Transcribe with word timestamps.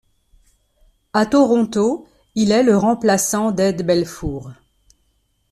À 1.13 1.27
Toronto, 1.27 2.07
il 2.33 2.51
est 2.51 2.63
le 2.63 2.75
remplaçant 2.75 3.51
d'Ed 3.51 3.85
Belfour. 3.85 4.49